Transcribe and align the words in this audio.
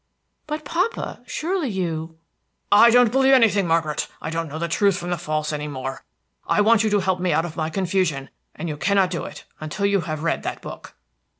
"But, 0.47 0.65
papa, 0.65 1.21
surely 1.27 1.69
you" 1.69 2.17
"I 2.71 2.89
don't 2.89 3.11
believe 3.11 3.35
anything, 3.35 3.67
Margaret! 3.67 4.07
I 4.19 4.31
don't 4.31 4.47
know 4.47 4.57
the 4.57 4.67
true 4.67 4.91
from 4.91 5.11
the 5.11 5.17
false 5.19 5.53
any 5.53 5.67
more! 5.67 6.03
I 6.47 6.59
want 6.59 6.83
you 6.83 6.89
to 6.89 7.01
help 7.01 7.19
me 7.19 7.31
out 7.31 7.45
of 7.45 7.55
my 7.55 7.69
confusion, 7.69 8.31
and 8.55 8.67
you 8.67 8.77
cannot 8.77 9.11
do 9.11 9.25
it 9.25 9.43
until 9.59 9.85
you 9.85 10.01
have 10.01 10.23
read 10.23 10.41
that 10.41 10.59
book." 10.59 10.95